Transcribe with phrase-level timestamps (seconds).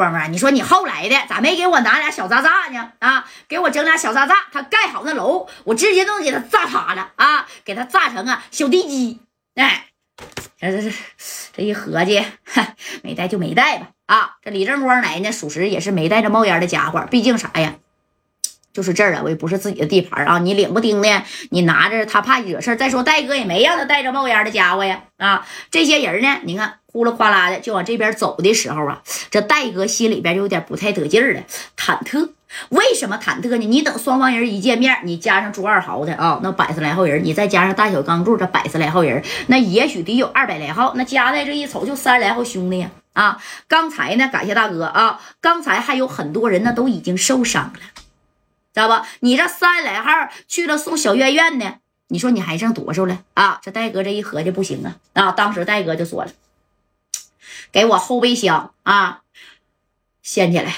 [0.00, 2.92] 光啊，你说你后来的咋没给我拿俩小炸炸呢？
[3.00, 9.20] 啊，给我整俩小炸炸，他盖好那楼，我直接都给他炸塌了啊，给他炸成啊小地基。
[9.56, 9.88] 哎，
[10.58, 10.96] 这这这
[11.52, 12.24] 这一合计，
[13.02, 13.88] 没带就没带吧。
[14.06, 17.74] 啊，这李正光来呢，属实也是没带着冒烟的家伙，毕竟啥呀？
[18.72, 20.38] 就是这儿啊，我也不是自己的地盘啊！
[20.38, 25.02] 你领不丁的，你拿着他怕惹事儿再说戴哥也没让他带着冒烟的家伙呀！
[25.18, 31.42] 啊，这些人呢，你看呼啦哗啦的就往这边走的时候啊，这戴哥心里边就有点不太得劲儿了，
[31.76, 32.30] 忐忑。
[32.70, 33.58] 为什么忐忑呢？
[33.58, 40.92] 你等双方人一见面，你加上朱二豪的啊，那百十来号人，你再加上大小钢柱这百十来号人，那也许得有二百来号。
[40.96, 42.90] 那加在这一瞅，就三十来号兄弟呀！
[43.12, 47.80] 啊，刚才呢，感谢大哥啊，刚才还有很多人呢，都已经受伤了。
[48.72, 49.06] 知道不？
[49.20, 50.10] 你这三来号
[50.46, 51.76] 去了送小院院呢？
[52.08, 53.60] 你说你还剩多少了啊？
[53.62, 54.96] 这戴哥这一合计不行啊！
[55.12, 56.30] 啊，当时戴哥就说了
[57.70, 59.22] ：“给我后备箱啊，
[60.22, 60.74] 掀起来，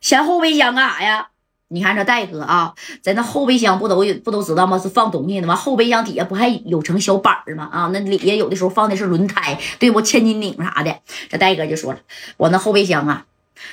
[0.00, 1.28] 掀后备箱干啥呀？
[1.68, 4.78] 你看这戴哥啊，在那后备箱不都不都知道吗？
[4.78, 5.54] 是放东西的吗？
[5.54, 7.68] 后备箱底下不还有层小板儿吗？
[7.70, 10.00] 啊，那里下有的时候放的是轮胎，对不？
[10.00, 11.00] 千斤顶啥的。
[11.28, 11.98] 这戴哥就说了：
[12.36, 13.26] 我那后备箱啊，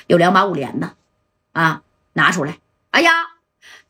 [0.06, 0.94] 有两把五连的
[1.52, 1.82] 啊，
[2.14, 2.58] 拿出来。
[2.94, 3.26] 哎呀！”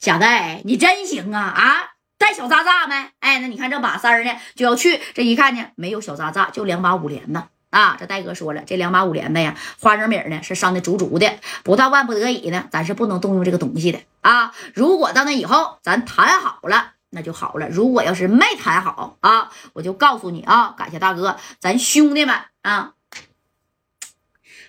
[0.00, 1.41] 贾代，你真行啊！
[1.42, 2.94] 啊，带小渣渣没？
[3.20, 4.98] 哎，那你看这马三呢，就要去。
[5.12, 7.98] 这一看呢，没有小渣渣，就两把五连的啊。
[8.00, 14.55] 这戴哥说了，这两把五连的呀，花生米呢是伤的足足的，不到万不得已呢，咱是不能动用这个东西的啊。
[14.72, 22.93] 如果到那以后咱谈好了，那就好了；如果要是没谈好啊，我就告诉你啊，感谢大哥，咱兄弟们啊。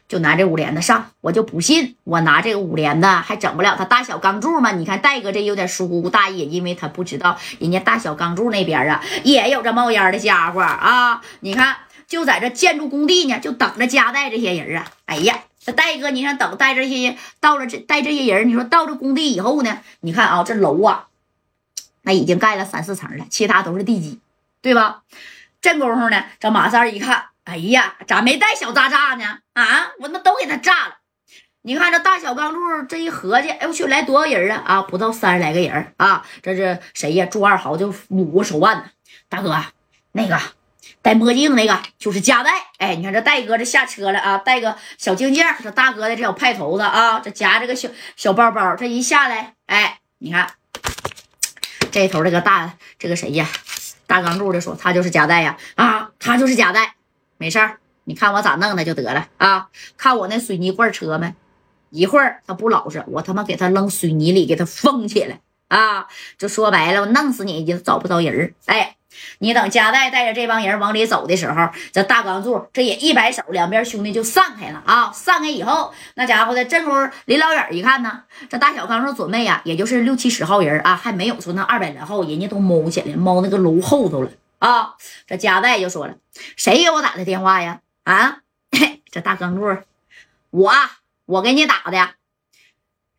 [0.08, 4.72] 就拿这五连的上，我就不信我拿这个五连的还整不了他大小钢柱吗？
[4.72, 11.22] 你看戴哥这有点疏忽大意，因为他不知道人家大小钢柱那边啊也有这冒烟的家伙啊！
[11.40, 11.76] 你看
[12.08, 14.88] 就在这建筑工地呢，就等着加代这些人啊！
[15.06, 19.80] 哎呀，这戴哥，你看等带这些到了这带这些人，你说到这工地以后呢？
[20.02, 21.08] 你看啊，这楼啊，
[22.04, 24.20] 那已经盖了三四层了，其他都是地基，
[24.62, 25.02] 对吧？
[25.62, 27.26] 这功夫呢，这马三一看。
[27.46, 29.40] 哎呀，咋没带小炸炸呢？
[29.54, 30.96] 啊，我那都给他炸了。
[31.62, 34.64] 你看这大小钢柱这一合计，哎我去，来多少人啊？
[34.66, 36.26] 啊，不到三十来个人啊。
[36.42, 37.26] 这是谁呀？
[37.28, 38.86] 朱二豪就捂过手腕呢。
[39.30, 39.64] 大哥，
[40.12, 40.40] 那个
[41.04, 42.52] 戴墨镜那个就是加代。
[42.80, 45.46] 哎，你看这戴哥这下车了啊，戴个小镜镜。
[45.64, 50.52] 这大哥的这小派头子啊，这夹着个小小包包，这一下来，哎，你看
[51.92, 53.48] 这头这个大这个谁呀？
[54.08, 55.58] 大钢柱的说他就是加代呀。
[55.76, 56.96] 啊，他就是加代。
[57.38, 59.68] 没事儿，你看我咋弄的就得了啊！
[59.98, 61.34] 看我那水泥罐车没？
[61.90, 66.08] 一会儿他不老实，我他妈给他扔水泥里，给他封起来啊！
[66.38, 68.98] 就说白了，我弄死你也找不着人哎，
[69.40, 75.12] 你等加代带着这帮人往里走的时候，这大钢柱这也一摆手，两边兄弟就散开了啊！
[75.14, 84.30] 散开以后，那家伙的正宫离老远一看呢，这大小钢柱准备呀，也就是六七十号人啊，还没有说那二百来号，人家都猫起来，猫那个楼后头了。
[84.60, 84.96] 啊，
[85.28, 86.16] 这加代就说了
[86.56, 87.82] ：“谁给我打的电话呀？
[88.04, 88.42] 啊，
[89.12, 89.84] 这大钢柱，
[90.50, 90.74] 我
[91.26, 92.16] 我给你打的，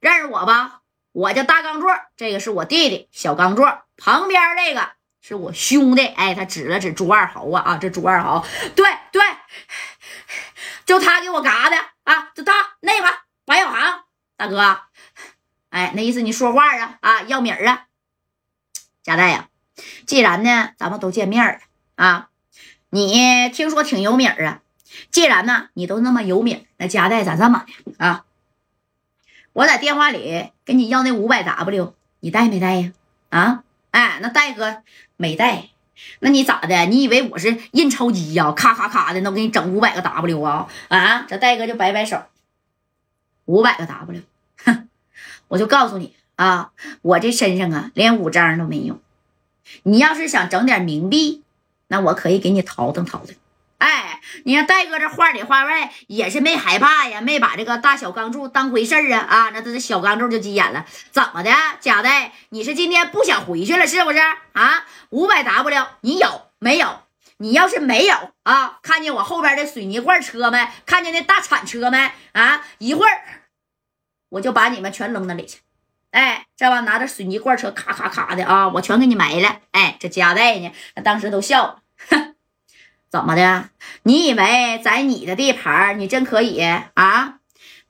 [0.01, 0.81] 认识我吧？
[1.13, 3.65] 我叫大钢柱，这个是我弟弟小钢柱，
[3.97, 6.07] 旁边这个是我兄弟。
[6.07, 8.45] 哎，他指了指朱二豪啊啊，这朱二豪，
[8.75, 9.23] 对对，
[10.85, 13.09] 就他给我嘎的啊，就他那个
[13.45, 14.05] 白小航
[14.37, 14.81] 大哥，
[15.71, 17.87] 哎，那意思你说话啊啊，要米儿啊，
[19.03, 19.49] 加代呀。”
[20.07, 21.59] 既然呢，咱们都见面了
[21.97, 22.29] 啊，
[22.91, 24.63] 你听说挺有名啊。
[25.11, 28.25] 既然呢，你都那么有名，那加代咱这么的啊，
[29.53, 32.93] 我在电话里跟你要那五百 W，你带没带呀？
[33.29, 34.83] 啊，哎，那戴哥
[35.17, 35.69] 没带，
[36.21, 36.87] 那你咋的？
[36.87, 38.53] 你以为我是印钞机呀？
[38.53, 40.69] 咔咔咔的，能给你整五百个 W 啊？
[40.89, 42.23] 啊，这戴哥就摆摆手，
[43.45, 44.23] 五百个 W，
[44.65, 44.89] 哼，
[45.49, 46.71] 我就告诉你啊，
[47.03, 48.99] 我这身上啊，连五张都没有。
[49.85, 51.43] 你要是想整点冥币，
[51.89, 53.35] 那我可以给你淘腾淘腾。
[53.79, 59.51] 哎，你看戴哥这话里话外也是没害怕呀，没把这个大小钢柱当回事啊啊！
[59.53, 64.19] 那这小钢柱就急眼了，怎么的，贾代，你是今天不想回去了是不是
[64.53, 64.87] 啊？
[65.11, 67.03] 五百 W 你有没有？
[67.37, 70.67] 你要是没有啊，看见我后边的水泥罐车没？
[70.87, 72.13] 看见那大铲车没？
[72.33, 73.13] 啊，一会儿
[74.31, 75.59] 我就把你们全扔那里去。
[76.17, 79.61] 哎，这帮拿着水泥罐车，咔咔咔的啊，我全给你埋了。
[79.73, 80.73] 哎，这夹带呢，
[81.05, 82.35] 当时都笑了，哼，
[83.11, 83.69] 怎么的？
[84.05, 86.59] 你以为在你的地盘，你真可以
[86.95, 87.41] 啊，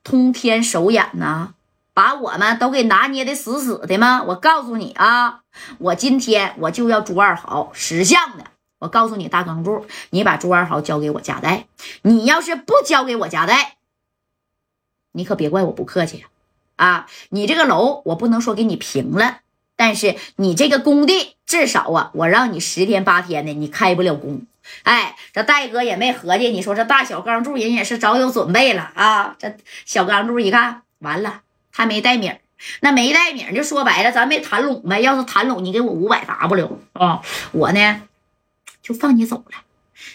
[0.03, 1.55] 通天手眼呢，
[1.95, 4.25] 把我们都给拿捏的死死的吗？
[4.25, 5.43] 我告诉你啊，
[5.79, 8.47] 我今天我就要朱二豪识相的。
[8.79, 11.69] 我告诉你，大钢柱，你把朱二豪交给我夹带，
[12.03, 13.77] 你要是不交给我夹带，
[15.13, 16.27] 你可别怪我不客气！
[16.77, 19.41] 啊，你这个楼我不能说给你平了，
[19.77, 24.43] 但是你这个工地至少啊，我让你十天八天的你开不了工。
[24.83, 29.37] 哎，这戴哥也没合计，你说这大小钢柱人也是早有准备了啊！
[29.39, 32.37] 这小钢柱一看，完了，还没带名
[32.81, 35.01] 那没带名就说白了，咱没谈拢呗。
[35.01, 37.23] 要是谈拢，你给我五百 W 啊，
[37.53, 38.03] 我呢
[38.83, 39.66] 就放你走了。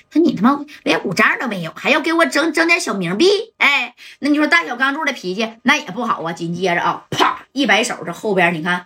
[0.09, 3.53] 他你他妈连五张都没有，还要给我整整点小冥币？
[3.57, 6.33] 哎，那你说大小钢柱的脾气那也不好啊。
[6.33, 8.85] 紧接着啊，啪一摆手，这后边你看，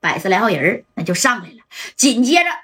[0.00, 1.58] 百十来号人那就上来了。
[1.96, 2.63] 紧接着。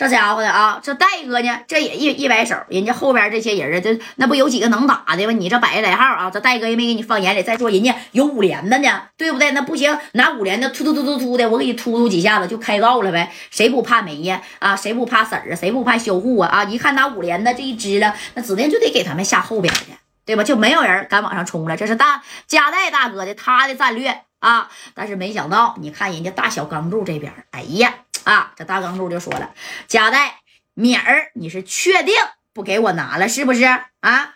[0.00, 5.32] 这家伙的啊，这戴哥呢，这也一一摆手，人家后边这些人啊，这那不有几个能打的吗？
[5.32, 7.42] 你这百十来号啊，这戴哥也没给你放眼里。
[7.42, 9.50] 再说人家有五连的呢，对不对？
[9.50, 13.30] 那不行，拿五连的突突突突突的，我给你突突几下子就开告了呗。
[13.50, 14.40] 谁不怕没呀？
[14.58, 15.54] 啊，谁不怕婶儿啊？
[15.54, 16.48] 谁不怕销户啊？
[16.48, 19.80] 啊，一看拿五连的这一支了，那指定就得给他们下后边的，
[20.24, 20.42] 对吧？
[20.42, 21.76] 就没有人敢往上冲了。
[21.76, 24.70] 这是大加代大哥的他的战略啊。
[24.94, 27.92] 但是没想到，你看人家大小钢柱这边，哎呀！
[28.24, 29.54] 啊，这大钢柱就说了
[29.88, 30.40] ：“贾代
[30.74, 32.14] 米儿，你是确定
[32.52, 33.64] 不给我拿了是不是
[34.00, 34.34] 啊？”